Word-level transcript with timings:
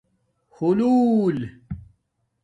حُلُݸل 0.55 1.37